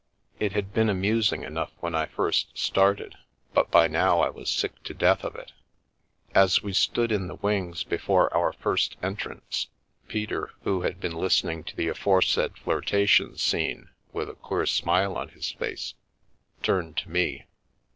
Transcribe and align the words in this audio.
It 0.39 0.53
had 0.53 0.73
been 0.73 0.89
amusing 0.89 1.43
enough 1.43 1.73
when 1.79 1.93
I 1.93 2.07
first 2.07 2.57
started, 2.57 3.15
but 3.53 3.69
by 3.69 3.87
now 3.87 4.21
I 4.21 4.31
was 4.31 4.49
sick 4.49 4.81
to 4.85 4.95
death 4.95 5.23
of 5.23 5.35
it 5.35 5.51
As 6.33 6.63
we 6.63 6.73
stood 6.73 7.11
in 7.11 7.27
the 7.27 7.35
wings 7.35 7.83
before 7.83 8.35
our 8.35 8.51
first 8.51 8.97
entrance, 9.03 9.67
Peter, 10.07 10.53
who 10.63 10.81
had 10.81 10.99
been 10.99 11.13
listening 11.13 11.63
to 11.65 11.75
the 11.75 11.87
aforementioned 11.87 12.57
flirtation 12.57 13.37
scene 13.37 13.89
with 14.11 14.27
a 14.27 14.33
queer 14.33 14.65
smile 14.65 15.15
on 15.15 15.29
his 15.29 15.51
face, 15.51 15.93
turned 16.63 16.97
to 16.97 17.09
me. 17.11 17.45